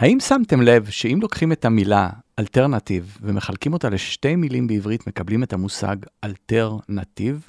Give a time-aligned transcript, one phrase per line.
[0.00, 2.08] האם שמתם לב שאם לוקחים את המילה
[2.38, 7.48] אלטרנטיב ומחלקים אותה לשתי מילים בעברית, מקבלים את המושג אלתר נתיב?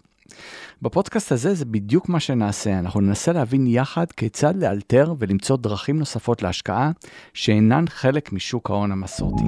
[0.82, 6.42] בפודקאסט הזה זה בדיוק מה שנעשה, אנחנו ננסה להבין יחד כיצד לאלתר ולמצוא דרכים נוספות
[6.42, 6.92] להשקעה
[7.33, 9.44] שאינן חלק משוק ההון המסורתי.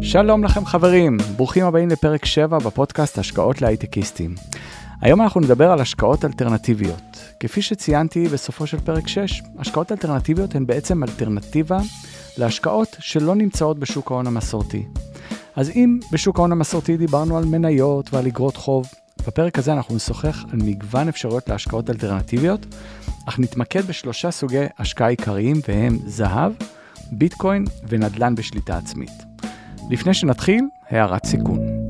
[0.00, 4.34] שלום לכם חברים, ברוכים הבאים לפרק 7 בפודקאסט השקעות להייטקיסטים.
[5.04, 7.18] היום אנחנו נדבר על השקעות אלטרנטיביות.
[7.40, 11.78] כפי שציינתי בסופו של פרק 6, השקעות אלטרנטיביות הן בעצם אלטרנטיבה
[12.38, 14.86] להשקעות שלא נמצאות בשוק ההון המסורתי.
[15.56, 18.86] אז אם בשוק ההון המסורתי דיברנו על מניות ועל אגרות חוב,
[19.26, 22.66] בפרק הזה אנחנו נשוחח על מגוון אפשרויות להשקעות אלטרנטיביות,
[23.28, 26.52] אך נתמקד בשלושה סוגי השקעה עיקריים והם זהב,
[27.12, 29.24] ביטקוין ונדל"ן בשליטה עצמית.
[29.90, 31.83] לפני שנתחיל, הערת סיכון.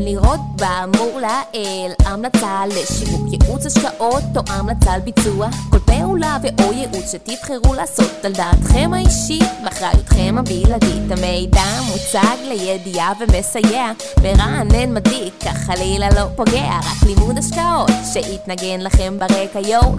[0.00, 5.48] לראות באמור לעיל המלצה לשיווק ייעוץ השקעות או המלצה על ביצוע.
[5.70, 11.10] כל פעולה ואו ייעוץ שתבחרו לעשות על דעתכם האישית ואחריותכם הבלעדית.
[11.10, 13.90] המידע מוצג לידיעה ומסייע
[14.22, 19.94] מרענן מדיק כך חלילה לא פוגע רק לימוד השקעות שיתנגן לכם ברקע יואו.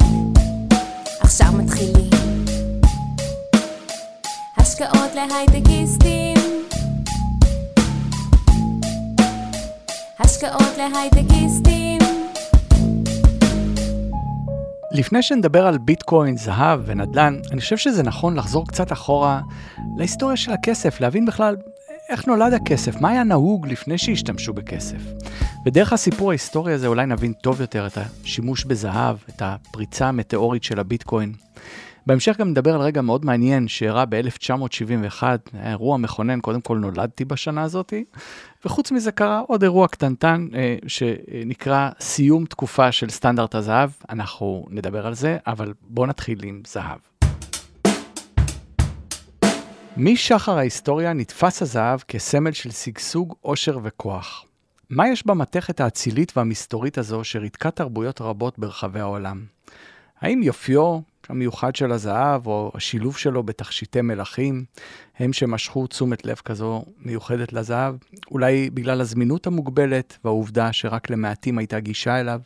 [1.19, 2.09] עכשיו מתחילים.
[4.57, 6.24] השקעות להייטקיסטים
[10.35, 11.99] השקעות להייטקיסטים.
[14.91, 19.41] לפני שנדבר על ביטקוין, זהב ונדל"ן, אני חושב שזה נכון לחזור קצת אחורה
[19.97, 21.55] להיסטוריה של הכסף, להבין בכלל
[22.09, 24.97] איך נולד הכסף, מה היה נהוג לפני שהשתמשו בכסף.
[25.65, 30.79] ודרך הסיפור ההיסטורי הזה אולי נבין טוב יותר את השימוש בזהב, את הפריצה המטאורית של
[30.79, 31.33] הביטקוין.
[32.07, 37.25] בהמשך גם נדבר על רגע מאוד מעניין שאירע ב-1971, היה אירוע מכונן, קודם כל נולדתי
[37.25, 37.93] בשנה הזאת,
[38.65, 45.07] וחוץ מזה קרה עוד אירוע קטנטן אה, שנקרא סיום תקופה של סטנדרט הזהב, אנחנו נדבר
[45.07, 46.99] על זה, אבל בואו נתחיל עם זהב.
[49.97, 54.45] משחר ההיסטוריה נתפס הזהב כסמל של שגשוג, עושר וכוח.
[54.89, 59.54] מה יש במתכת האצילית והמסתורית הזו שריתקה תרבויות רבות ברחבי העולם?
[60.21, 60.99] האם יופיו,
[61.29, 64.65] המיוחד של הזהב, או השילוב שלו בתכשיטי מלחים,
[65.19, 67.95] הם שמשכו תשומת לב כזו מיוחדת לזהב,
[68.31, 72.41] אולי בגלל הזמינות המוגבלת והעובדה שרק למעטים הייתה גישה אליו.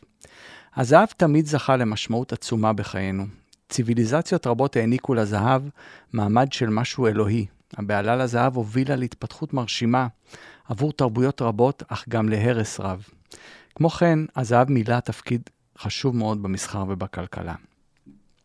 [0.75, 3.25] הזהב תמיד זכה למשמעות עצומה בחיינו.
[3.69, 5.61] ציוויליזציות רבות העניקו לזהב
[6.13, 7.45] מעמד של משהו אלוהי.
[7.77, 10.07] הבהלה לזהב הובילה להתפתחות מרשימה
[10.69, 13.03] עבור תרבויות רבות, אך גם להרס רב.
[13.75, 15.41] כמו כן, הזהב מילא תפקיד
[15.79, 17.55] חשוב מאוד במסחר ובכלכלה.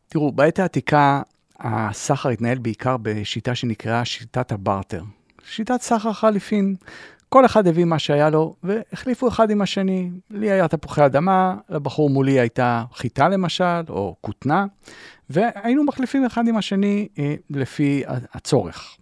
[0.08, 1.22] תראו, בעת העתיקה
[1.60, 5.02] הסחר התנהל בעיקר בשיטה שנקראה שיטת הברטר.
[5.44, 6.76] שיטת סחר חליפין.
[7.28, 10.10] כל אחד הביא מה שהיה לו, והחליפו אחד עם השני.
[10.30, 14.66] לי היה תפוחי אדמה, לבחור מולי הייתה חיטה למשל, או כותנה,
[15.30, 18.02] והיינו מחליפים אחד עם השני אה, לפי
[18.34, 18.96] הצורך.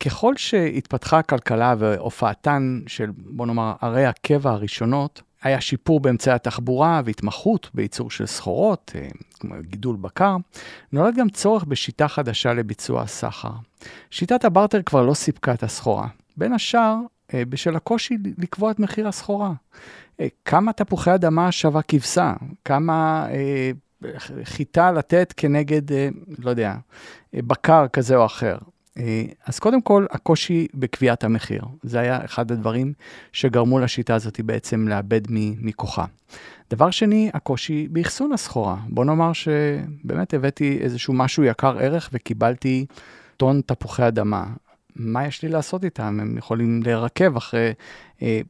[0.00, 7.70] ככל שהתפתחה הכלכלה והופעתן של, בוא נאמר, ערי הקבע הראשונות, היה שיפור באמצעי התחבורה והתמחות
[7.74, 9.08] בייצור של סחורות, אה,
[9.40, 10.36] כמו גידול בקר,
[10.92, 13.50] נולד גם צורך בשיטה חדשה לביצוע הסחר.
[14.10, 16.96] שיטת הברטר כבר לא סיפקה את הסחורה, בין השאר
[17.34, 19.52] אה, בשל הקושי לקבוע את מחיר הסחורה.
[20.20, 22.32] אה, כמה תפוחי אדמה שווה כבשה?
[22.64, 23.26] כמה
[24.44, 25.82] חיטה לתת כנגד,
[26.38, 26.74] לא יודע,
[27.34, 28.58] בקר כזה או אחר?
[28.98, 31.62] אה, אז קודם כל, הקושי בקביעת המחיר.
[31.82, 32.92] זה היה אחד הדברים
[33.32, 36.04] שגרמו לשיטה הזאת בעצם לאבד מכוחה.
[36.70, 38.76] דבר שני, הקושי באחסון הסחורה.
[38.88, 42.86] בוא נאמר שבאמת הבאתי איזשהו משהו יקר ערך וקיבלתי
[43.36, 44.46] טון תפוחי אדמה.
[44.96, 46.20] מה יש לי לעשות איתם?
[46.20, 47.72] הם יכולים להירקב אחרי
[48.22, 48.40] אה,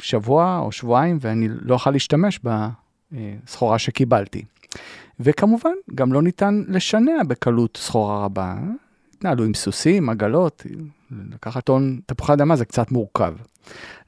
[0.00, 4.44] שבוע או שבועיים ואני לא אוכל להשתמש בסחורה שקיבלתי.
[5.20, 8.54] וכמובן, גם לא ניתן לשנע בקלות סחורה רבה.
[9.16, 10.66] התנהלו עם סוסים, עגלות,
[11.32, 13.34] לקחת טון תפוחי אדמה זה קצת מורכב.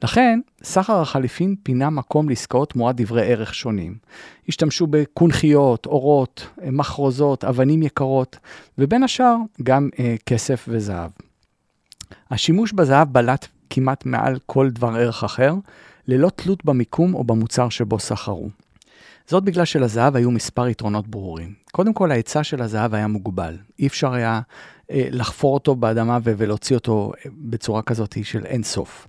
[0.02, 3.94] לכן, סחר החליפין פינה מקום לעסקאות תמורת דברי ערך שונים.
[4.48, 8.38] השתמשו בקונכיות, אורות, מחרוזות, אבנים יקרות,
[8.78, 11.10] ובין השאר גם אה, כסף וזהב.
[12.30, 15.54] השימוש בזהב בלט כמעט מעל כל דבר ערך אחר,
[16.08, 18.48] ללא תלות במיקום או במוצר שבו סחרו.
[19.28, 21.54] זאת בגלל שלזהב היו מספר יתרונות ברורים.
[21.72, 23.56] קודם כל, ההיצע של הזהב היה מוגבל.
[23.78, 24.40] אי אפשר היה
[24.90, 29.08] אה, לחפור אותו באדמה ולהוציא אותו אה, בצורה כזאת של אין סוף.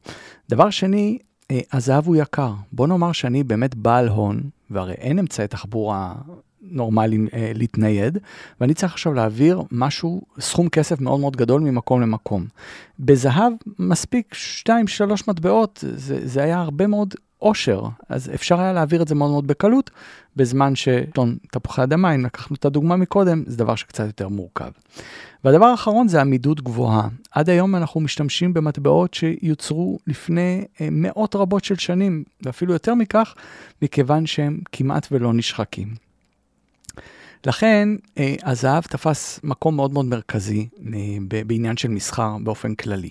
[0.49, 1.17] דבר שני,
[1.51, 2.53] אה, הזהב הוא יקר.
[2.71, 6.15] בוא נאמר שאני באמת בעל הון, והרי אין אמצעי תחבורה
[6.61, 8.17] נורמליים אה, להתנייד,
[8.61, 12.45] ואני צריך עכשיו להעביר משהו, סכום כסף מאוד מאוד גדול ממקום למקום.
[12.99, 14.35] בזהב מספיק
[14.67, 14.69] 2-3
[15.27, 19.47] מטבעות, זה, זה היה הרבה מאוד עושר, אז אפשר היה להעביר את זה מאוד מאוד
[19.47, 19.91] בקלות,
[20.35, 24.71] בזמן שטון תפוחי אדמה, אם לקחנו את הדוגמה מקודם, זה דבר שקצת יותר מורכב.
[25.43, 27.07] והדבר האחרון זה עמידות גבוהה.
[27.31, 33.35] עד היום אנחנו משתמשים במטבעות שיוצרו לפני אה, מאות רבות של שנים, ואפילו יותר מכך,
[33.81, 36.06] מכיוון שהם כמעט ולא נשחקים.
[37.45, 41.17] לכן אה, הזהב תפס מקום מאוד מאוד מרכזי אה,
[41.47, 43.09] בעניין של מסחר באופן כללי.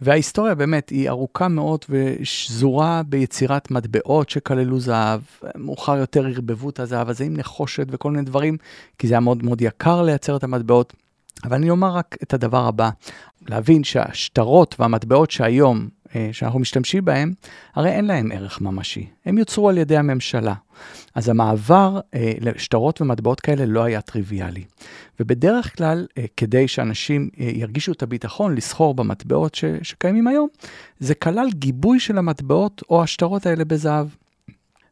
[0.00, 5.20] וההיסטוריה באמת היא ארוכה מאוד ושזורה ביצירת מטבעות שכללו זהב.
[5.56, 8.56] מאוחר יותר ערבבו את הזהב הזה עם נחושת וכל מיני דברים,
[8.98, 10.92] כי זה היה מאוד מאוד יקר לייצר את המטבעות.
[11.44, 12.90] אבל אני אומר רק את הדבר הבא,
[13.48, 15.88] להבין שהשטרות והמטבעות שהיום,
[16.32, 17.32] שאנחנו משתמשים בהם,
[17.74, 19.06] הרי אין להם ערך ממשי.
[19.26, 20.54] הם יוצרו על ידי הממשלה.
[21.14, 24.64] אז המעבר אה, לשטרות ומטבעות כאלה לא היה טריוויאלי.
[25.20, 30.48] ובדרך כלל, אה, כדי שאנשים אה, ירגישו את הביטחון לסחור במטבעות ש, שקיימים היום,
[30.98, 34.06] זה כלל גיבוי של המטבעות או השטרות האלה בזהב.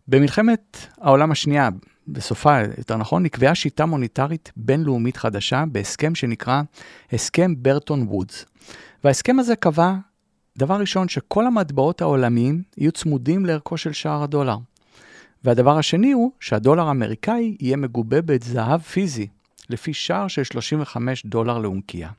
[0.08, 1.68] במלחמת העולם השנייה,
[2.08, 6.62] בסופה, יותר נכון, נקבעה שיטה מוניטרית בינלאומית חדשה בהסכם שנקרא
[7.12, 8.44] הסכם ברטון וודס.
[9.04, 9.94] וההסכם הזה קבע,
[10.58, 14.56] דבר ראשון, שכל המטבעות העולמיים יהיו צמודים לערכו של שער הדולר.
[15.44, 19.26] והדבר השני הוא שהדולר האמריקאי יהיה מגובה בזהב פיזי,
[19.70, 22.10] לפי שער של 35 דולר לאונקייה.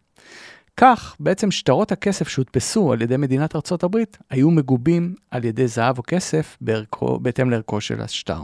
[0.78, 5.98] כך, בעצם שטרות הכסף שהודפסו על ידי מדינת ארצות הברית היו מגובים על ידי זהב
[5.98, 8.42] או כסף בערכו, בהתאם לערכו של השטר.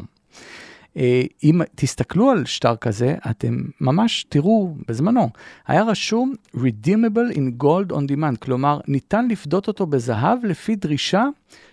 [0.97, 5.29] אה, אם תסתכלו על שטר כזה, אתם ממש תראו, בזמנו,
[5.67, 11.25] היה רשום Redeemable in Gold on Demand, כלומר, ניתן לפדות אותו בזהב לפי דרישה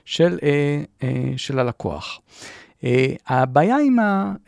[0.04, 2.20] של, אה, אה, של הלקוח.
[2.76, 2.88] Uh,
[3.26, 3.96] הבעיה עם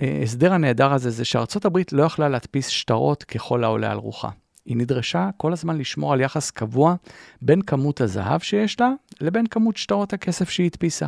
[0.01, 4.29] ההסדר הנהדר הזה זה שארצות הברית לא יכלה להדפיס שטרות ככל העולה על רוחה.
[4.67, 6.95] היא נדרשה כל הזמן לשמור על יחס קבוע
[7.43, 11.07] בין כמות הזהב שיש לה לבין כמות שטרות הכסף שהיא הדפיסה.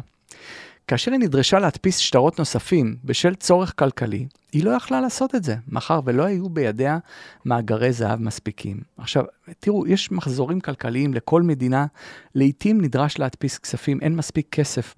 [0.91, 5.57] כאשר היא נדרשה להדפיס שטרות נוספים בשל צורך כלכלי, היא לא יכלה לעשות את זה,
[5.69, 6.99] מאחר ולא היו בידיה
[7.45, 8.81] מאגרי זהב מספיקים.
[8.97, 9.25] עכשיו,
[9.61, 11.87] תראו, יש מחזורים כלכליים לכל מדינה,
[12.35, 14.95] לעתים נדרש להדפיס כספים, אין מספיק כסף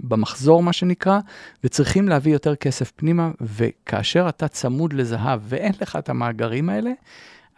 [0.00, 1.18] במחזור, מה שנקרא,
[1.64, 6.90] וצריכים להביא יותר כסף פנימה, וכאשר אתה צמוד לזהב ואין לך את המאגרים האלה,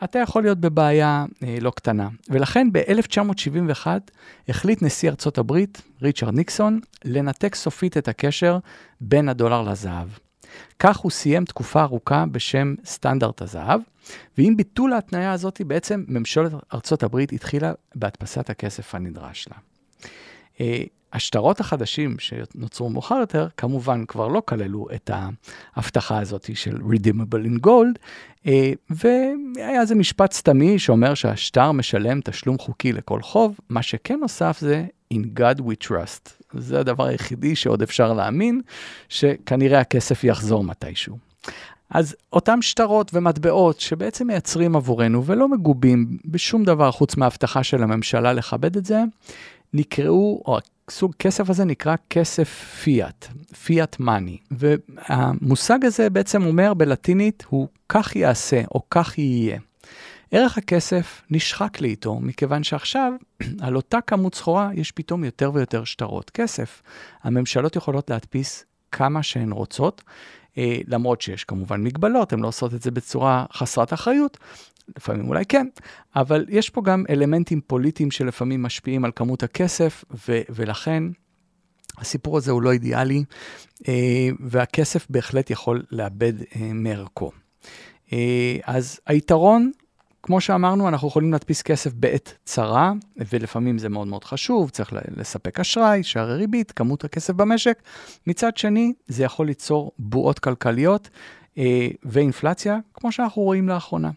[0.04, 2.08] אתה יכול להיות בבעיה אה, לא קטנה.
[2.28, 3.86] ולכן ב-1971
[4.48, 8.58] החליט נשיא ארצות הברית, ריצ'רד ניקסון, לנתק סופית את הקשר
[9.00, 10.08] בין הדולר לזהב.
[10.78, 13.80] כך הוא סיים תקופה ארוכה בשם סטנדרט הזהב,
[14.38, 19.56] ועם ביטול ההתניה הזאת, בעצם ממשלת ארצות הברית התחילה בהדפסת הכסף הנדרש לה.
[21.12, 25.10] השטרות החדשים שנוצרו מאוחר יותר, כמובן כבר לא כללו את
[25.76, 27.98] ההבטחה הזאת של Redeemable in Gold,
[28.46, 34.58] אה, והיה איזה משפט סתמי שאומר שהשטר משלם תשלום חוקי לכל חוב, מה שכן נוסף
[34.60, 34.84] זה
[35.14, 36.30] In God we trust.
[36.52, 38.60] זה הדבר היחידי שעוד אפשר להאמין,
[39.08, 41.16] שכנראה הכסף יחזור מתישהו.
[41.90, 48.32] אז אותם שטרות ומטבעות שבעצם מייצרים עבורנו ולא מגובים בשום דבר חוץ מההבטחה של הממשלה
[48.32, 49.02] לכבד את זה,
[49.74, 50.58] נקראו, או
[50.90, 52.48] סוג כסף הזה נקרא כסף
[52.82, 53.26] פיאט,
[53.64, 54.38] פיאט מאני.
[54.50, 59.58] והמושג הזה בעצם אומר בלטינית הוא כך יעשה או כך יהיה.
[60.30, 63.12] ערך הכסף נשחק לאיתו, מכיוון שעכשיו
[63.64, 66.82] על אותה כמות סחורה יש פתאום יותר ויותר שטרות כסף.
[67.22, 70.02] הממשלות יכולות להדפיס כמה שהן רוצות,
[70.86, 74.38] למרות שיש כמובן מגבלות, הן לא עושות את זה בצורה חסרת אחריות,
[74.96, 75.66] לפעמים אולי כן,
[76.16, 81.02] אבל יש פה גם אלמנטים פוליטיים שלפעמים משפיעים על כמות הכסף, ו- ולכן
[81.98, 83.24] הסיפור הזה הוא לא אידיאלי,
[83.88, 87.30] אה, והכסף בהחלט יכול לאבד אה, מערכו.
[88.12, 89.70] אה, אז היתרון,
[90.22, 95.60] כמו שאמרנו, אנחנו יכולים להדפיס כסף בעת צרה, ולפעמים זה מאוד מאוד חשוב, צריך לספק
[95.60, 97.82] אשראי, שערי ריבית, כמות הכסף במשק.
[98.26, 101.08] מצד שני, זה יכול ליצור בועות כלכליות
[102.04, 104.10] ואינפלציה, כמו שאנחנו רואים לאחרונה.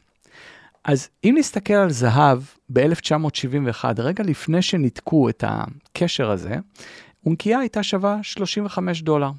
[0.84, 6.56] אז אם נסתכל על זהב ב-1971, רגע לפני שניתקו את הקשר הזה,
[7.26, 9.32] אונקייה הייתה שווה 35 דולר.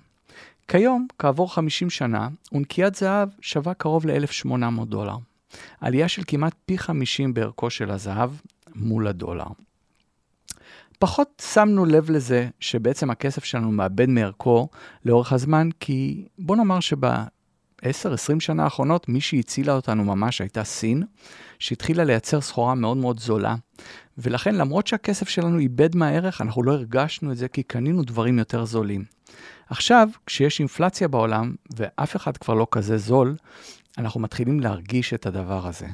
[0.68, 5.16] כיום, כעבור 50 שנה, אונקיית זהב שווה קרוב ל-1,800 דולר.
[5.80, 8.30] עלייה של כמעט פי 50 בערכו של הזהב
[8.74, 9.46] מול הדולר.
[10.98, 14.68] פחות שמנו לב לזה שבעצם הכסף שלנו מאבד מערכו
[15.04, 17.06] לאורך הזמן, כי בוא נאמר שב...
[17.84, 17.86] 10-20
[18.40, 21.02] שנה האחרונות, מי שהצילה אותנו ממש הייתה סין,
[21.58, 23.54] שהתחילה לייצר סחורה מאוד מאוד זולה.
[24.18, 28.64] ולכן, למרות שהכסף שלנו איבד מהערך, אנחנו לא הרגשנו את זה כי קנינו דברים יותר
[28.64, 29.04] זולים.
[29.68, 33.36] עכשיו, כשיש אינפלציה בעולם, ואף אחד כבר לא כזה זול,
[33.98, 35.86] אנחנו מתחילים להרגיש את הדבר הזה.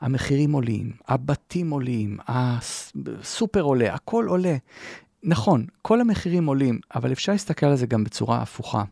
[0.00, 4.56] המחירים עולים, הבתים עולים, הסופר עולה, הכל עולה.
[5.22, 8.84] נכון, כל המחירים עולים, אבל אפשר להסתכל על זה גם בצורה הפוכה.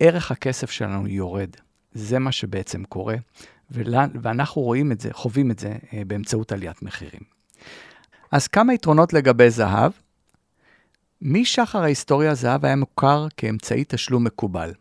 [0.00, 1.50] ערך הכסף שלנו יורד.
[1.92, 3.16] זה מה שבעצם קורה,
[3.70, 7.20] ואנחנו רואים את זה, חווים את זה אה, באמצעות עליית מחירים.
[8.32, 9.92] אז כמה יתרונות לגבי זהב.
[11.22, 14.72] משחר ההיסטוריה זהב היה מוכר כאמצעי תשלום מקובל.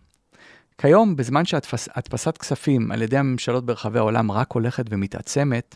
[0.81, 5.75] כיום, בזמן שהדפסת כספים על ידי הממשלות ברחבי העולם רק הולכת ומתעצמת,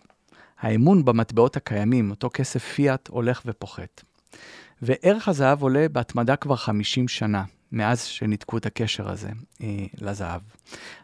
[0.60, 4.04] האמון במטבעות הקיימים, אותו כסף פיאט, הולך ופוחת.
[4.82, 9.30] וערך הזהב עולה בהתמדה כבר 50 שנה, מאז שניתקו את הקשר הזה
[9.64, 9.68] אה,
[10.02, 10.42] לזהב.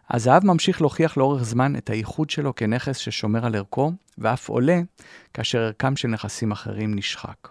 [0.10, 4.82] הזהב ממשיך להוכיח לאורך זמן את הייחוד שלו כנכס ששומר על ערכו, ואף עולה
[5.34, 7.48] כאשר ערכם של נכסים אחרים נשחק.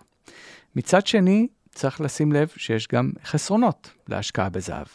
[0.76, 4.87] מצד שני, צריך לשים לב שיש גם חסרונות להשקעה בזהב.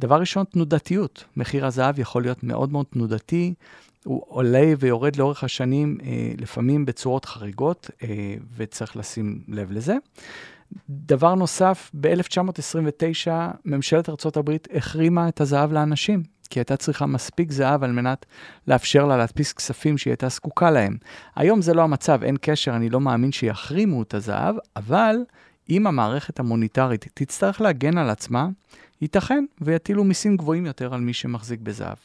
[0.00, 1.24] דבר ראשון, תנודתיות.
[1.36, 3.54] מחיר הזהב יכול להיות מאוד מאוד תנודתי,
[4.04, 9.96] הוא עולה ויורד לאורך השנים, אה, לפעמים בצורות חריגות, אה, וצריך לשים לב לזה.
[10.90, 13.30] דבר נוסף, ב-1929
[13.64, 18.26] ממשלת ארה"ב החרימה את הזהב לאנשים, כי הייתה צריכה מספיק זהב על מנת
[18.68, 20.96] לאפשר לה להדפיס כספים שהיא הייתה זקוקה להם.
[21.36, 25.16] היום זה לא המצב, אין קשר, אני לא מאמין שיחרימו את הזהב, אבל
[25.70, 28.48] אם המערכת המוניטרית תצטרך להגן על עצמה,
[29.00, 31.96] ייתכן ויטילו מיסים גבוהים יותר על מי שמחזיק בזהב.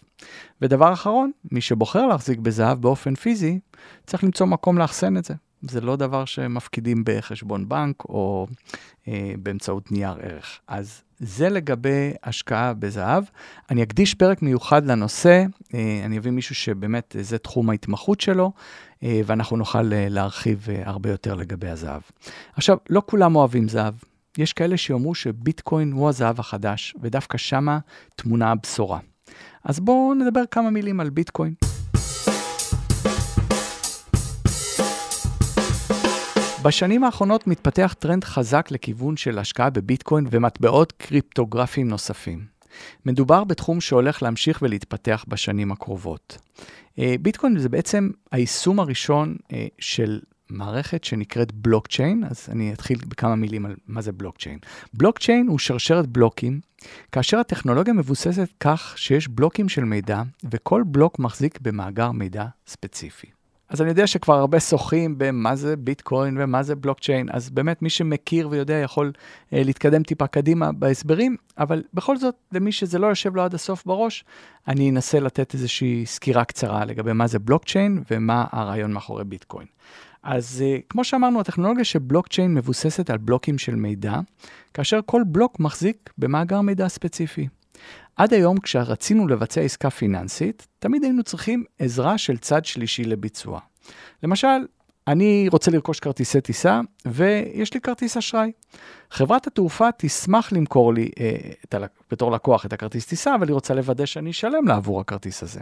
[0.62, 3.60] ודבר אחרון, מי שבוחר להחזיק בזהב באופן פיזי,
[4.08, 5.34] צריך למצוא מקום לאחסן את זה.
[5.62, 8.48] זה לא דבר שמפקידים בחשבון בנק או
[9.08, 10.60] אה, באמצעות נייר ערך.
[10.68, 13.24] אז זה לגבי השקעה בזהב.
[13.70, 18.52] אני אקדיש פרק מיוחד לנושא, אה, אני אביא מישהו שבאמת זה תחום ההתמחות שלו,
[19.04, 22.02] ואנחנו נוכל אה, להרחיב אה, הרבה יותר לגבי הזהב.
[22.56, 23.94] עכשיו, לא כולם אוהבים זהב.
[24.38, 27.80] יש כאלה שיאמרו שביטקוין הוא הזהב החדש, ודווקא שמה
[28.16, 29.00] טמונה הבשורה.
[29.64, 31.54] אז בואו נדבר כמה מילים על ביטקוין.
[36.64, 42.51] בשנים האחרונות מתפתח טרנד חזק לכיוון של השקעה בביטקוין ומטבעות קריפטוגרפיים נוספים.
[43.06, 46.38] מדובר בתחום שהולך להמשיך ולהתפתח בשנים הקרובות.
[47.00, 53.36] אה, ביטקוין זה בעצם היישום הראשון אה, של מערכת שנקראת בלוקצ'יין, אז אני אתחיל בכמה
[53.36, 54.60] מילים על מה זה בלוקצ'יין.
[54.94, 56.60] בלוקצ'יין הוא שרשרת בלוקים,
[57.12, 63.41] כאשר הטכנולוגיה מבוססת כך שיש בלוקים של מידע, וכל בלוק מחזיק במאגר מידע ספציפי.
[63.72, 67.90] אז אני יודע שכבר הרבה שוחים במה זה ביטקוין ומה זה בלוקצ'יין, אז באמת מי
[67.90, 69.12] שמכיר ויודע יכול
[69.54, 73.86] אה, להתקדם טיפה קדימה בהסברים, אבל בכל זאת, למי שזה לא יושב לו עד הסוף
[73.86, 74.26] בראש,
[74.68, 79.68] אני אנסה לתת איזושהי סקירה קצרה לגבי מה זה בלוקצ'יין ומה הרעיון מאחורי ביטקוין.
[80.24, 84.20] אז uh, כמו שאמרנו, הטכנולוגיה של בלוקצ'יין מבוססת על בלוקים של מידע,
[84.74, 87.48] כאשר כל בלוק מחזיק במאגר מידע ספציפי.
[88.16, 93.60] עד היום, כשרצינו לבצע עסקה פיננסית, תמיד היינו צריכים עזרה של צד שלישי לביצוע.
[94.24, 94.66] למשל,
[95.08, 98.52] אני רוצה לרכוש כרטיסי טיסה, ויש לי כרטיס אשראי.
[99.12, 101.78] חברת התעופה תשמח למכור לי אה, את ה,
[102.12, 105.60] בתור לקוח את הכרטיס טיסה, אבל היא רוצה לוודא שאני אשלם לה עבור הכרטיס הזה.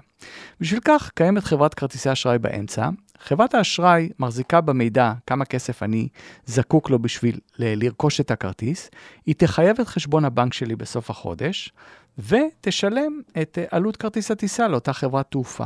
[0.59, 2.89] בשביל כך קיימת חברת כרטיסי אשראי באמצע.
[3.19, 6.07] חברת האשראי מחזיקה במידע כמה כסף אני
[6.45, 8.89] זקוק לו בשביל לרכוש את הכרטיס,
[9.25, 11.73] היא תחייב את חשבון הבנק שלי בסוף החודש,
[12.17, 15.65] ותשלם את אה, עלות כרטיס הטיסה לאותה חברת תעופה.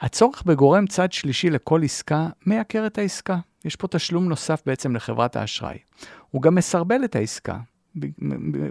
[0.00, 3.38] הצורך בגורם צד שלישי לכל עסקה מייקר את העסקה.
[3.64, 5.78] יש פה תשלום נוסף בעצם לחברת האשראי.
[6.30, 7.58] הוא גם מסרבל את העסקה,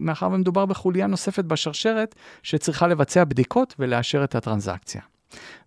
[0.01, 5.01] מאחר ומדובר בחוליה נוספת בשרשרת שצריכה לבצע בדיקות ולאשר את הטרנזקציה.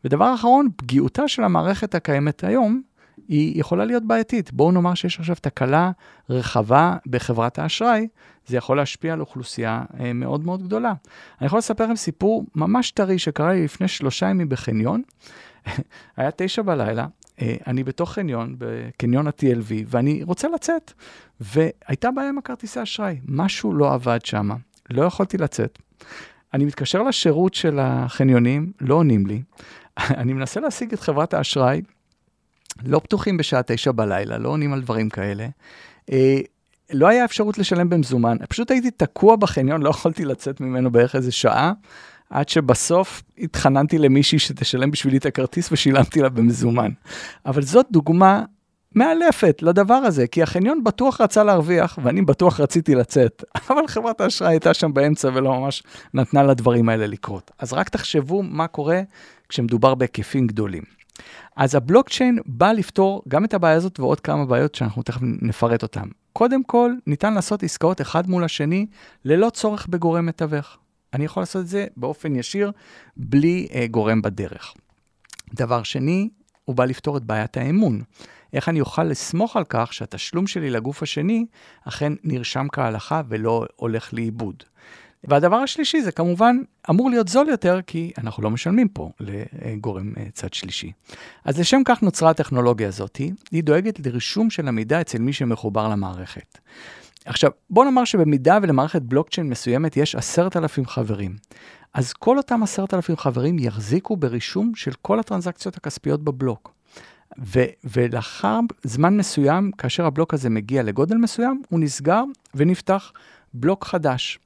[0.04, 2.82] ודבר אחרון, פגיעותה של המערכת הקיימת היום
[3.28, 4.52] היא יכולה להיות בעייתית.
[4.52, 5.90] בואו נאמר שיש עכשיו תקלה
[6.30, 8.08] רחבה בחברת האשראי,
[8.46, 10.92] זה יכול להשפיע על אוכלוסייה אה, מאוד מאוד גדולה.
[11.40, 15.02] אני יכול לספר לכם סיפור ממש טרי שקרה לי לפני שלושה ימים בחניון.
[16.16, 17.06] היה תשע בלילה,
[17.40, 20.92] אה, אני בתוך חניון, בקניון ה-TLV, ואני רוצה לצאת.
[21.40, 24.50] והייתה בעיה עם הכרטיסי אשראי, משהו לא עבד שם,
[24.90, 25.78] לא יכולתי לצאת.
[26.54, 29.42] אני מתקשר לשירות של החניונים, לא עונים לי.
[30.20, 31.82] אני מנסה להשיג את חברת האשראי,
[32.84, 35.46] לא פתוחים בשעה תשע בלילה, לא עונים על דברים כאלה.
[36.12, 36.38] אה,
[36.92, 41.32] לא היה אפשרות לשלם במזומן, פשוט הייתי תקוע בחניון, לא יכולתי לצאת ממנו בערך איזה
[41.32, 41.72] שעה,
[42.30, 46.90] עד שבסוף התחננתי למישהי שתשלם בשבילי את הכרטיס ושילמתי לה במזומן.
[47.46, 48.44] אבל זאת דוגמה
[48.94, 54.50] מאלפת לדבר הזה, כי החניון בטוח רצה להרוויח, ואני בטוח רציתי לצאת, אבל חברת האשראי
[54.50, 55.82] הייתה שם באמצע ולא ממש
[56.14, 57.50] נתנה לדברים האלה לקרות.
[57.58, 59.00] אז רק תחשבו מה קורה
[59.48, 61.01] כשמדובר בהיקפים גדולים.
[61.56, 66.08] אז הבלוקצ'יין בא לפתור גם את הבעיה הזאת ועוד כמה בעיות שאנחנו תכף נפרט אותן.
[66.32, 68.86] קודם כל, ניתן לעשות עסקאות אחד מול השני
[69.24, 70.78] ללא צורך בגורם מתווך.
[71.14, 72.72] אני יכול לעשות את זה באופן ישיר,
[73.16, 74.74] בלי אה, גורם בדרך.
[75.54, 76.28] דבר שני,
[76.64, 78.02] הוא בא לפתור את בעיית האמון.
[78.52, 81.46] איך אני אוכל לסמוך על כך שהתשלום שלי לגוף השני
[81.88, 84.62] אכן נרשם כהלכה ולא הולך לאיבוד.
[85.24, 86.56] והדבר השלישי זה כמובן
[86.90, 90.92] אמור להיות זול יותר, כי אנחנו לא משלמים פה לגורם אה, צד שלישי.
[91.44, 93.16] אז לשם כך נוצרה הטכנולוגיה הזאת,
[93.50, 96.58] היא דואגת לרישום של המידע אצל מי שמחובר למערכת.
[97.24, 101.36] עכשיו, בוא נאמר שבמידה ולמערכת בלוקצ'יין מסוימת יש עשרת אלפים חברים.
[101.94, 106.72] אז כל אותם עשרת אלפים חברים יחזיקו ברישום של כל הטרנזקציות הכספיות בבלוק.
[107.38, 112.22] ו- ולאחר זמן מסוים, כאשר הבלוק הזה מגיע לגודל מסוים, הוא נסגר
[112.54, 113.12] ונפתח
[113.54, 114.38] בלוק חדש.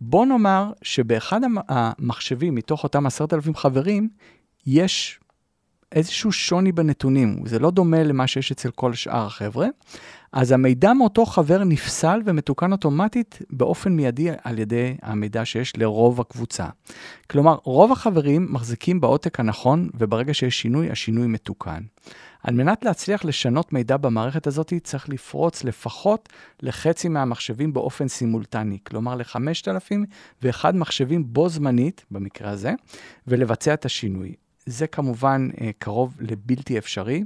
[0.00, 4.08] בוא נאמר שבאחד המחשבים מתוך אותם עשרת אלפים חברים,
[4.66, 5.20] יש
[5.92, 9.66] איזשהו שוני בנתונים, זה לא דומה למה שיש אצל כל שאר החבר'ה,
[10.32, 16.66] אז המידע מאותו חבר נפסל ומתוקן אוטומטית באופן מיידי על ידי המידע שיש לרוב הקבוצה.
[17.30, 21.82] כלומר, רוב החברים מחזיקים בעותק הנכון, וברגע שיש שינוי, השינוי מתוקן.
[22.46, 26.28] על מנת להצליח לשנות מידע במערכת הזאת, צריך לפרוץ לפחות
[26.62, 32.72] לחצי מהמחשבים באופן סימולטני, כלומר ל-5,001 מחשבים בו זמנית, במקרה הזה,
[33.26, 34.34] ולבצע את השינוי.
[34.66, 37.24] זה כמובן אה, קרוב לבלתי אפשרי,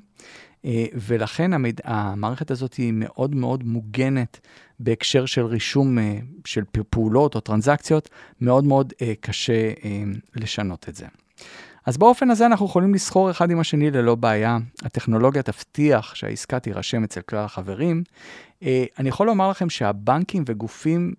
[0.65, 1.81] אה, ולכן המיד...
[1.85, 4.41] המערכת הזאת היא מאוד מאוד מוגנת
[4.79, 8.11] בהקשר של רישום אה, של פעולות או טרנזקציות,
[8.41, 9.73] מאוד מאוד קשה
[10.35, 11.07] לשנות את זה.
[11.87, 14.59] אז באופן הזה אנחנו יכולים לסחור אחד עם השני ללא בעיה.
[14.83, 18.03] הטכנולוגיה תבטיח שהעסקה תירשם אצל כלל החברים.
[18.63, 21.15] אני יכול לומר לכם שהבנקים וגופים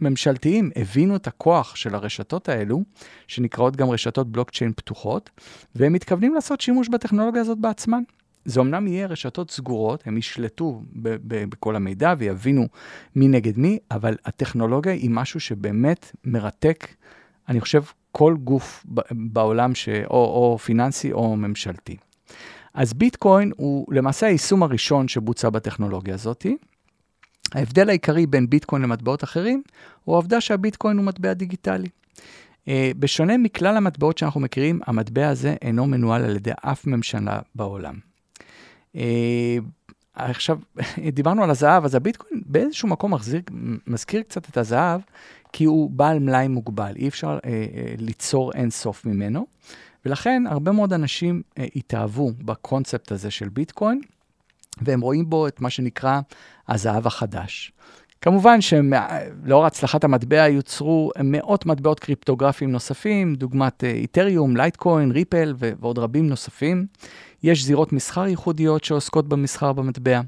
[0.00, 2.82] ממשלתיים הבינו את הכוח של הרשתות האלו,
[3.28, 5.30] שנקראות גם רשתות בלוקצ'יין פתוחות,
[5.74, 8.02] והם מתכוונים לעשות שימוש בטכנולוגיה הזאת בעצמן.
[8.44, 12.68] זה אמנם יהיה רשתות סגורות, הם ישלטו ב- ב- בכל המידע ויבינו
[13.16, 16.86] מי נגד מי, אבל הטכנולוגיה היא משהו שבאמת מרתק,
[17.48, 17.82] אני חושב,
[18.16, 19.88] כל גוף בעולם ש...
[19.88, 21.96] או, או פיננסי או ממשלתי.
[22.74, 26.56] אז ביטקוין הוא למעשה היישום הראשון שבוצע בטכנולוגיה הזאתי.
[27.54, 29.62] ההבדל העיקרי בין ביטקוין למטבעות אחרים,
[30.04, 31.88] הוא העובדה שהביטקוין הוא מטבע דיגיטלי.
[32.64, 32.68] Uh,
[32.98, 37.94] בשונה מכלל המטבעות שאנחנו מכירים, המטבע הזה אינו מנוהל על ידי אף ממשלה בעולם.
[40.14, 40.58] עכשיו,
[41.12, 43.40] דיברנו על הזהב, אז הביטקוין באיזשהו מקום מחזיר,
[43.86, 45.00] מזכיר קצת את הזהב,
[45.52, 47.46] כי הוא בעל מלאי מוגבל, אי אפשר uh, uh,
[47.98, 49.46] ליצור אין סוף ממנו,
[50.06, 54.00] ולכן הרבה מאוד אנשים uh, התאהבו בקונספט הזה של ביטקוין,
[54.82, 56.20] והם רואים בו את מה שנקרא
[56.68, 57.72] הזהב החדש.
[58.24, 66.28] כמובן שלאור הצלחת המטבע יוצרו מאות מטבעות קריפטוגרפיים נוספים, דוגמת איתריום, לייטקוין, ריפל ועוד רבים
[66.28, 66.86] נוספים.
[67.42, 70.20] יש זירות מסחר ייחודיות שעוסקות במסחר במטבע,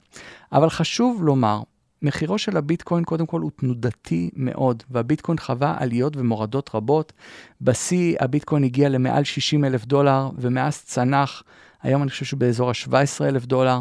[0.52, 1.60] אבל חשוב לומר,
[2.02, 7.12] מחירו של הביטקוין קודם כל הוא תנודתי מאוד, והביטקוין חווה עליות ומורדות רבות.
[7.60, 11.42] בשיא הביטקוין הגיע למעל 60 אלף דולר, ומאז צנח,
[11.82, 13.80] היום אני חושב שהוא באזור ה-17 אלף דולר.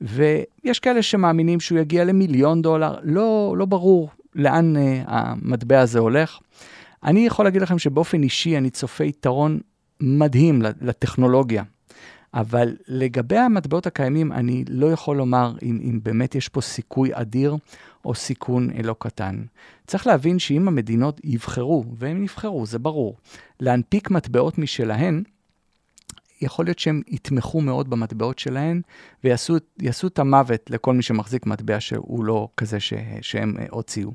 [0.00, 6.38] ויש כאלה שמאמינים שהוא יגיע למיליון דולר, לא, לא ברור לאן uh, המטבע הזה הולך.
[7.04, 9.60] אני יכול להגיד לכם שבאופן אישי אני צופה יתרון
[10.00, 11.62] מדהים לטכנולוגיה,
[12.34, 17.56] אבל לגבי המטבעות הקיימים, אני לא יכול לומר אם, אם באמת יש פה סיכוי אדיר
[18.04, 19.42] או סיכון לא קטן.
[19.86, 23.16] צריך להבין שאם המדינות יבחרו, והם יבחרו, זה ברור,
[23.60, 25.22] להנפיק מטבעות משלהן,
[26.40, 28.80] יכול להיות שהם יתמכו מאוד במטבעות שלהם
[29.24, 34.10] ויעשו את המוות לכל מי שמחזיק מטבע שהוא לא כזה ש, שהם אה, הוציאו.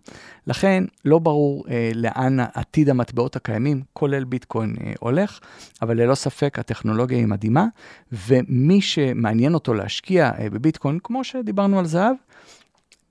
[0.47, 5.39] לכן לא ברור אה, לאן עתיד המטבעות הקיימים, כולל ביטקוין, אה, הולך,
[5.81, 7.65] אבל ללא ספק הטכנולוגיה היא מדהימה,
[8.12, 12.15] ומי שמעניין אותו להשקיע אה, בביטקוין, כמו שדיברנו על זהב,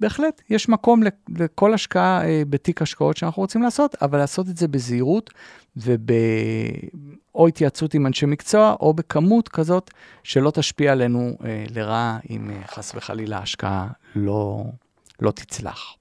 [0.02, 1.02] בהחלט יש מקום
[1.38, 5.30] לכל השקעה אה, בתיק השקעות שאנחנו רוצים לעשות, אבל לעשות את זה בזהירות
[5.76, 9.90] ובאו התייעצות עם אנשי מקצוע, או בכמות כזאת
[10.22, 14.64] שלא תשפיע עלינו אה, לרעה אם אה, חס וחלילה ההשקעה לא,
[15.20, 15.96] לא תצלח.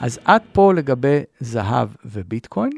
[0.00, 2.72] אז עד פה לגבי זהב וביטקוין.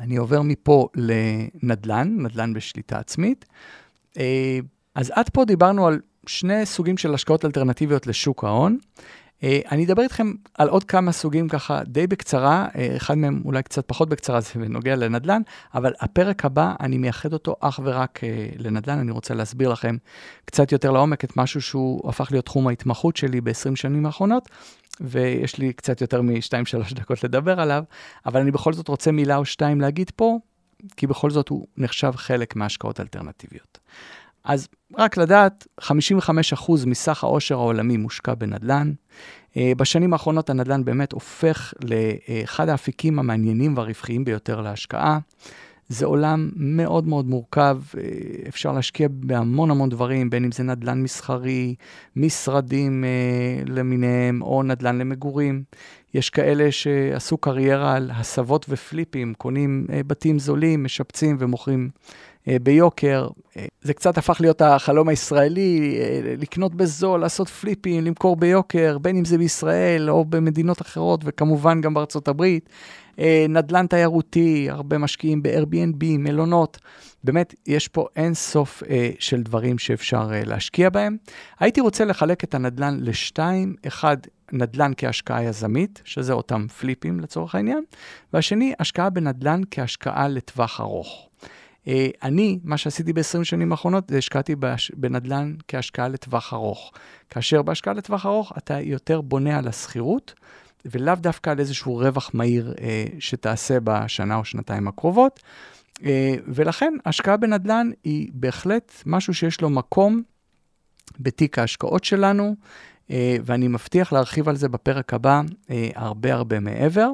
[0.00, 3.44] אני עובר מפה לנדל"ן, נדל"ן בשליטה עצמית.
[4.98, 8.78] אה, אז עד פה דיברנו על שני סוגים של השקעות אלטרנטיביות לשוק ההון.
[9.40, 13.62] Uh, אני אדבר איתכם על עוד כמה סוגים ככה די בקצרה, uh, אחד מהם אולי
[13.62, 15.42] קצת פחות בקצרה, זה בנוגע לנדל"ן,
[15.74, 18.22] אבל הפרק הבא, אני מייחד אותו אך ורק uh,
[18.58, 19.96] לנדל"ן, אני רוצה להסביר לכם
[20.44, 24.48] קצת יותר לעומק את משהו שהוא הפך להיות תחום ההתמחות שלי ב-20 שנים האחרונות,
[25.00, 27.84] ויש לי קצת יותר מ-2-3 דקות לדבר עליו,
[28.26, 30.38] אבל אני בכל זאת רוצה מילה או שתיים להגיד פה,
[30.96, 33.78] כי בכל זאת הוא נחשב חלק מהשקעות אלטרנטיביות.
[34.48, 35.84] אז רק לדעת, 55%
[36.86, 38.92] מסך העושר העולמי מושקע בנדל"ן.
[39.56, 45.18] אה, בשנים האחרונות הנדל"ן באמת הופך לאחד האפיקים המעניינים והרווחיים ביותר להשקעה.
[45.88, 48.02] זה עולם מאוד מאוד מורכב, אה,
[48.48, 51.74] אפשר להשקיע בהמון המון דברים, בין אם זה נדל"ן מסחרי,
[52.16, 55.62] משרדים אה, למיניהם, או נדל"ן למגורים.
[56.14, 61.90] יש כאלה שעשו קריירה על הסבות ופליפים, קונים בתים זולים, משפצים ומוכרים
[62.62, 63.28] ביוקר.
[63.56, 69.16] אה, זה קצת הפך להיות החלום הישראלי, אה, לקנות בזול, לעשות פליפים, למכור ביוקר, בין
[69.16, 72.68] אם זה בישראל או במדינות אחרות, וכמובן גם בארצות הברית.
[73.48, 76.78] נדל"ן תיירותי, הרבה משקיעים ב-Airbnb, מלונות.
[77.24, 81.16] באמת, יש פה אין סוף אה, של דברים שאפשר אה, להשקיע בהם.
[81.60, 84.16] הייתי רוצה לחלק את הנדל"ן לשתיים, אחד,
[84.52, 87.84] נדל"ן כהשקעה יזמית, שזה אותם פליפים לצורך העניין,
[88.32, 91.28] והשני, השקעה בנדל"ן כהשקעה לטווח ארוך.
[91.88, 94.54] אה, אני, מה שעשיתי ב-20 שנים האחרונות, זה השקעתי
[94.96, 96.92] בנדל"ן כהשקעה לטווח ארוך.
[97.30, 100.34] כאשר בהשקעה לטווח ארוך אתה יותר בונה על השכירות,
[100.84, 105.40] ולאו דווקא על איזשהו רווח מהיר אה, שתעשה בשנה או שנתיים הקרובות.
[106.04, 110.22] אה, ולכן השקעה בנדל"ן היא בהחלט משהו שיש לו מקום
[111.20, 112.56] בתיק ההשקעות שלנו,
[113.10, 117.10] אה, ואני מבטיח להרחיב על זה בפרק הבא אה, הרבה הרבה מעבר.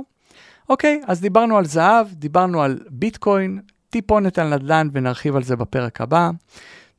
[0.69, 3.61] אוקיי, אז דיברנו על זהב, דיברנו על ביטקוין,
[3.95, 6.31] טיפונת על נדל"ן ונרחיב על זה בפרק הבא.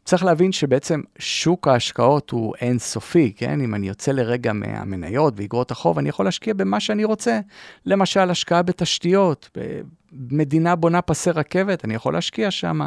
[0.06, 3.62] צריך להבין שבעצם שוק ההשקעות הוא אינסופי, כן?
[3.62, 7.40] אם אני יוצא לרגע מהמניות ואגרות החוב, אני יכול להשקיע במה שאני רוצה.
[7.86, 9.58] למשל, השקעה בתשתיות,
[10.12, 12.80] מדינה בונה פסי רכבת, אני יכול להשקיע שם.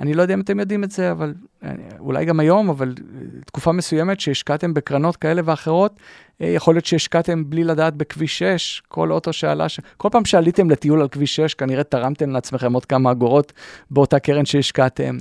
[0.00, 1.34] אני לא יודע אם אתם יודעים את זה, אבל
[1.64, 6.00] אה, אולי גם היום, אבל אה, תקופה מסוימת שהשקעתם בקרנות כאלה ואחרות,
[6.40, 9.80] אה, יכול להיות שהשקעתם בלי לדעת בכביש 6, כל אוטו שעלה, ש...
[9.96, 13.52] כל פעם שעליתם לטיול על כביש 6, כנראה תרמתם לעצמכם עוד כמה אגורות
[13.90, 15.16] באותה קרן שהשקעתם.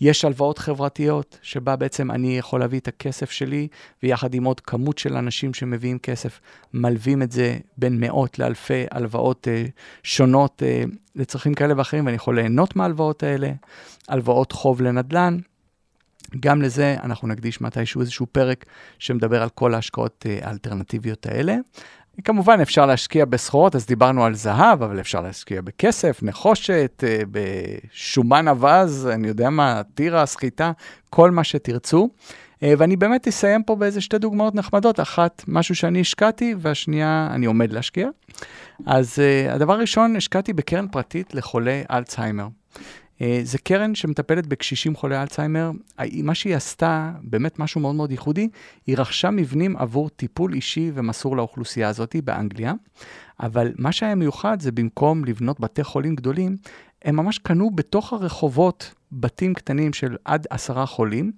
[0.00, 3.68] יש הלוואות חברתיות, שבה בעצם אני יכול להביא את הכסף שלי,
[4.02, 6.40] ויחד עם עוד כמות של אנשים שמביאים כסף,
[6.74, 9.48] מלווים את זה בין מאות לאלפי הלוואות
[10.02, 10.62] שונות.
[11.16, 13.52] לצרכים כאלה ואחרים, ואני יכול ליהנות מההלוואות האלה,
[14.08, 15.38] הלוואות חוב לנדל"ן.
[16.40, 18.64] גם לזה אנחנו נקדיש מתישהו איזשהו פרק
[18.98, 21.56] שמדבר על כל ההשקעות אה, האלטרנטיביות האלה.
[22.24, 28.48] כמובן אפשר להשקיע בסחורות, אז דיברנו על זהב, אבל אפשר להשקיע בכסף, נחושת, אה, בשומן
[28.48, 30.72] אווז, אני יודע מה, טירה, סחיטה,
[31.10, 32.08] כל מה שתרצו.
[32.62, 37.46] אה, ואני באמת אסיים פה באיזה שתי דוגמאות נחמדות, אחת, משהו שאני השקעתי, והשנייה, אני
[37.46, 38.08] עומד להשקיע.
[38.86, 42.48] אז uh, הדבר הראשון, השקעתי בקרן פרטית לחולי אלצהיימר.
[43.18, 45.70] Uh, זה קרן שמטפלת בקשישים חולי אלצהיימר.
[46.22, 48.48] מה שהיא עשתה, באמת משהו מאוד מאוד ייחודי,
[48.86, 52.72] היא רכשה מבנים עבור טיפול אישי ומסור לאוכלוסייה הזאת באנגליה,
[53.40, 56.56] אבל מה שהיה מיוחד זה במקום לבנות בתי חולים גדולים,
[57.04, 61.32] הם ממש קנו בתוך הרחובות בתים קטנים של עד עשרה חולים,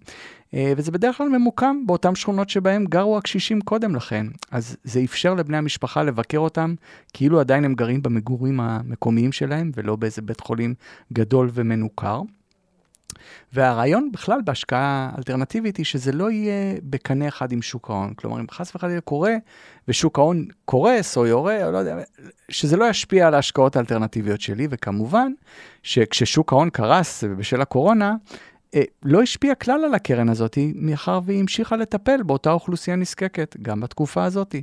[0.54, 4.26] אה, וזה בדרך כלל ממוקם באותן שכונות שבהם גרו הקשישים קודם לכן.
[4.50, 6.74] אז זה אפשר לבני המשפחה לבקר אותם
[7.12, 10.74] כאילו עדיין הם גרים במגורים המקומיים שלהם, ולא באיזה בית חולים
[11.12, 12.22] גדול ומנוכר.
[13.52, 18.14] והרעיון בכלל בהשקעה אלטרנטיבית היא שזה לא יהיה בקנה אחד עם שוק ההון.
[18.14, 19.34] כלומר, אם חס וחלילה קורה
[19.88, 21.96] ושוק ההון קורס או יורה, או לא יודע,
[22.48, 25.32] שזה לא ישפיע על ההשקעות האלטרנטיביות שלי, וכמובן
[25.82, 28.14] שכששוק ההון קרס בשל הקורונה,
[29.02, 34.24] לא השפיע כלל על הקרן הזאת, מאחר והיא המשיכה לטפל באותה אוכלוסייה נזקקת, גם בתקופה
[34.24, 34.54] הזאת.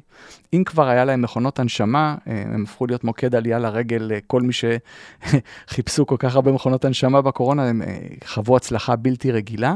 [0.54, 4.54] אם כבר היה להם מכונות הנשמה, אה, הם הפכו להיות מוקד עלייה לרגל לכל מי
[4.54, 9.76] שחיפשו כל כך הרבה מכונות הנשמה בקורונה, הם אה, חוו הצלחה בלתי רגילה.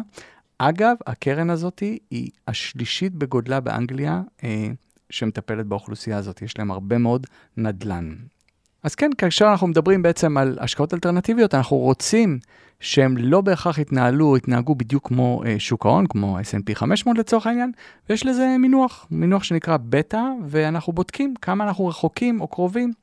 [0.57, 1.79] אגב, הקרן הזאת
[2.11, 4.21] היא השלישית בגודלה באנגליה
[5.09, 8.15] שמטפלת באוכלוסייה הזאת, יש להם הרבה מאוד נדל"ן.
[8.85, 12.39] אז כן, כאשר אנחנו מדברים בעצם על השקעות אלטרנטיביות, אנחנו רוצים
[12.79, 17.71] שהם לא בהכרח התנהלו, התנהגו בדיוק כמו אה, שוק ההון, כמו S&P 500 לצורך העניין,
[18.09, 22.93] ויש לזה מינוח, מינוח שנקרא בטא, ואנחנו בודקים כמה אנחנו רחוקים או קרובים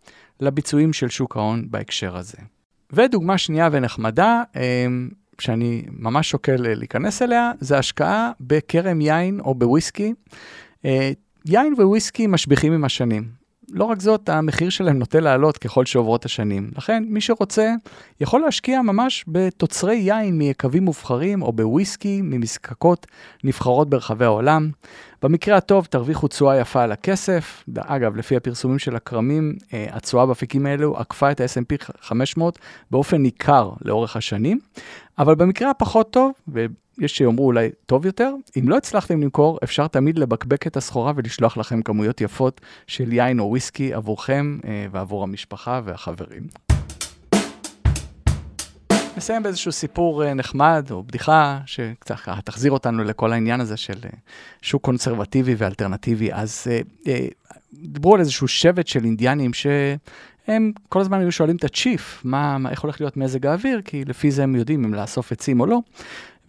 [0.41, 2.39] לביצועים של שוק ההון בהקשר הזה.
[2.93, 4.87] ודוגמה שנייה ונחמדה, אה,
[5.39, 10.15] שאני ממש שוקל אה, להיכנס אליה, זה השקעה בכרם יין או בוויסקי.
[10.85, 11.11] אה,
[11.47, 13.42] יין וויסקי משביחים עם השנים.
[13.73, 16.71] לא רק זאת, המחיר שלהם נוטה לעלות ככל שעוברות השנים.
[16.77, 17.75] לכן, מי שרוצה
[18.21, 23.07] יכול להשקיע ממש בתוצרי יין מיקבים מובחרים או בוויסקי ממזקקות
[23.45, 24.71] נבחרות ברחבי העולם.
[25.23, 27.65] במקרה הטוב תרוויחו תשואה יפה על הכסף.
[27.79, 32.59] אגב, לפי הפרסומים של הכרמים, אה, התשואה באפיקים האלו עקפה את ה-S&P 500
[32.91, 34.59] באופן ניכר לאורך השנים.
[35.19, 36.33] אבל במקרה הפחות טוב,
[37.03, 41.57] יש שיאמרו אולי טוב יותר, אם לא הצלחתם למכור, אפשר תמיד לבקבק את הסחורה ולשלוח
[41.57, 46.43] לכם כמויות יפות של יין או וויסקי עבורכם אה, ועבור המשפחה והחברים.
[49.17, 54.11] נסיים באיזשהו סיפור אה, נחמד או בדיחה שקצת תחזיר אותנו לכל העניין הזה של אה,
[54.63, 56.33] שוק קונסרבטיבי ואלטרנטיבי.
[56.33, 56.67] אז
[57.73, 59.51] דיברו על איזשהו שבט של אינדיאנים
[60.47, 64.05] הם כל הזמן היו שואלים את הצ'יף, מה, מה, איך הולך להיות מזג האוויר, כי
[64.05, 65.79] לפי זה הם יודעים אם לאסוף עצים או לא.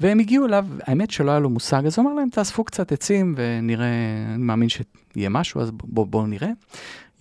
[0.03, 3.35] והם הגיעו אליו, האמת שלא היה לו מושג, אז הוא אמר להם, תאספו קצת עצים
[3.37, 3.87] ונראה,
[4.35, 6.49] אני מאמין שיהיה משהו, אז בואו בוא נראה.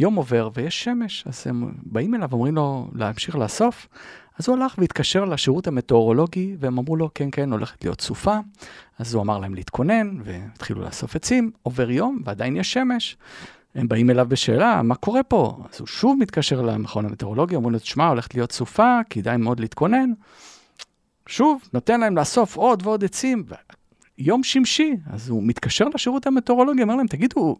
[0.01, 3.88] יום עובר ויש שמש, אז הם באים אליו, אומרים לו להמשיך לאסוף,
[4.38, 8.37] אז הוא הלך והתקשר לשירות המטאורולוגי, והם אמרו לו, כן, כן, הולכת להיות סופה.
[8.99, 13.16] אז הוא אמר להם להתכונן, והתחילו לאסוף עצים, עובר יום ועדיין יש שמש.
[13.75, 15.59] הם באים אליו בשאלה, מה קורה פה?
[15.73, 20.11] אז הוא שוב מתקשר למכון המטאורולוגי, אומרים לו, תשמע, הולכת להיות סופה, כדאי מאוד להתכונן.
[21.27, 23.45] שוב, נותן להם לאסוף עוד ועוד עצים,
[24.19, 27.57] יום שמשי, אז הוא מתקשר לשירות המטאורולוגי, אומר להם, תגידו,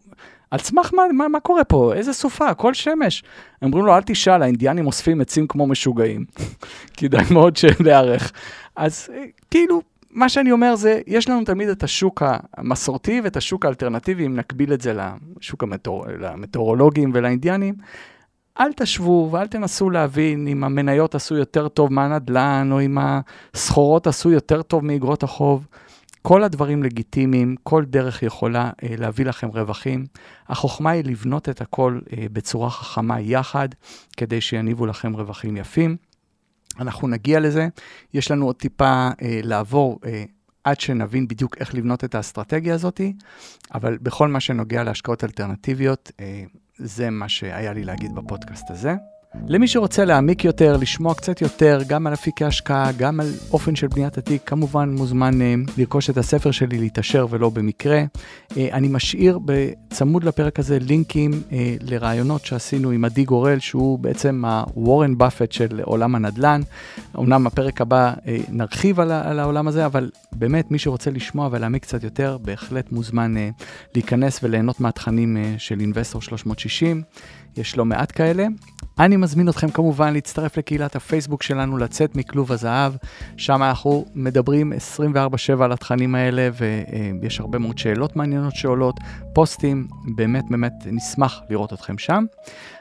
[0.51, 1.95] על סמך מה, מה, מה קורה פה?
[1.95, 2.49] איזה סופה?
[2.49, 3.23] הכל שמש.
[3.63, 6.25] הם אומרים לו, אל תשאל, האינדיאנים אוספים עצים כמו משוגעים.
[6.97, 8.33] כדאי מאוד להיערך.
[8.77, 9.09] אז
[9.51, 12.23] כאילו, מה שאני אומר זה, יש לנו תמיד את השוק
[12.57, 14.95] המסורתי ואת השוק האלטרנטיבי, אם נקביל את זה
[15.41, 17.75] לשוק המטאור, למטאורולוגים ולאינדיאנים.
[18.61, 24.31] אל תשוו ואל תנסו להבין אם המניות עשו יותר טוב מהנדל"ן, או אם הסחורות עשו
[24.31, 25.67] יותר טוב מאגרות החוב.
[26.23, 30.07] כל הדברים לגיטימיים, כל דרך יכולה אה, להביא לכם רווחים.
[30.49, 33.69] החוכמה היא לבנות את הכל אה, בצורה חכמה יחד,
[34.17, 35.97] כדי שיניבו לכם רווחים יפים.
[36.81, 37.69] אנחנו נגיע לזה.
[38.15, 40.25] יש לנו עוד טיפה אה, לעבור אה,
[40.65, 43.01] עד שנבין בדיוק איך לבנות את האסטרטגיה הזאת,
[43.75, 46.43] אבל בכל מה שנוגע להשקעות אלטרנטיביות, אה,
[46.85, 48.95] זה מה שהיה לי להגיד בפודקאסט הזה.
[49.49, 53.87] למי שרוצה להעמיק יותר, לשמוע קצת יותר, גם על אפיקי השקעה, גם על אופן של
[53.87, 58.05] בניית התיק, כמובן מוזמן uh, לרכוש את הספר שלי, להתעשר ולא במקרה.
[58.51, 64.45] Uh, אני משאיר בצמוד לפרק הזה לינקים uh, לרעיונות שעשינו עם עדי גורל, שהוא בעצם
[64.45, 66.61] הוורן באפט של עולם הנדל"ן.
[67.19, 68.13] אמנם הפרק הבא
[68.49, 73.35] נרחיב על, העולם הזה, אבל באמת מי שרוצה לשמוע ולהעמיק קצת יותר, בהחלט מוזמן
[73.95, 77.03] להיכנס וליהנות מהתכנים של אינבסטור 360.
[77.57, 78.47] יש לא מעט כאלה.
[78.99, 82.93] אני מזמין אתכם כמובן להצטרף לקהילת הפייסבוק שלנו, לצאת מכלוב הזהב.
[83.37, 86.49] שם אנחנו מדברים 24/7 על התכנים האלה,
[87.21, 88.97] ויש הרבה מאוד שאלות מעניינות שעולות,
[89.35, 89.87] פוסטים,
[90.17, 92.25] באמת באמת נשמח לראות אתכם שם.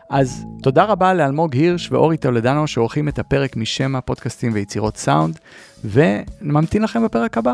[0.09, 5.39] אז תודה רבה לאלמוג הירש ואורי טולדנו שעורכים את הפרק משם הפודקאסטים ויצירות סאונד,
[5.83, 7.53] וממתין לכם בפרק הבא.